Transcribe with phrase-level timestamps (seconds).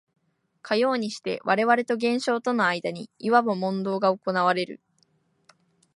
[0.63, 4.81] かようにして我々と現象との間にいわば問答が行われる。